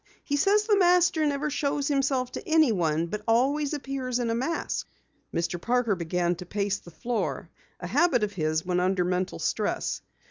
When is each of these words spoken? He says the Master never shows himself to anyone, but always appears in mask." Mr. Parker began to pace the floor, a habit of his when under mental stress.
He 0.23 0.35
says 0.35 0.63
the 0.63 0.79
Master 0.79 1.27
never 1.27 1.51
shows 1.51 1.87
himself 1.87 2.31
to 2.31 2.47
anyone, 2.47 3.05
but 3.05 3.21
always 3.27 3.71
appears 3.71 4.17
in 4.17 4.35
mask." 4.35 4.87
Mr. 5.31 5.61
Parker 5.61 5.93
began 5.95 6.33
to 6.37 6.45
pace 6.47 6.79
the 6.79 6.89
floor, 6.89 7.51
a 7.79 7.85
habit 7.85 8.23
of 8.23 8.33
his 8.33 8.65
when 8.65 8.79
under 8.79 9.05
mental 9.05 9.37
stress. 9.37 10.01